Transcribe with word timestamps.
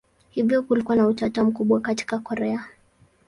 Hivyo 0.29 0.63
kulikuwa 0.63 0.95
na 0.97 1.07
utata 1.07 1.43
mkubwa 1.43 1.79
katika 1.81 2.19
Korea. 2.19 2.67